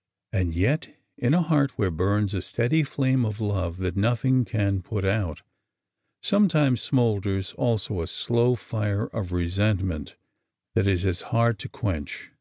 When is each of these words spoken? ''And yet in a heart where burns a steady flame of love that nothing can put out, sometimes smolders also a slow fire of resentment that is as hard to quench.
''And 0.32 0.52
yet 0.52 0.92
in 1.16 1.34
a 1.34 1.42
heart 1.42 1.78
where 1.78 1.92
burns 1.92 2.34
a 2.34 2.42
steady 2.42 2.82
flame 2.82 3.24
of 3.24 3.40
love 3.40 3.76
that 3.76 3.96
nothing 3.96 4.44
can 4.44 4.82
put 4.82 5.04
out, 5.04 5.42
sometimes 6.20 6.80
smolders 6.82 7.54
also 7.54 8.00
a 8.02 8.08
slow 8.08 8.56
fire 8.56 9.06
of 9.06 9.30
resentment 9.30 10.16
that 10.74 10.88
is 10.88 11.06
as 11.06 11.22
hard 11.30 11.60
to 11.60 11.68
quench. 11.68 12.32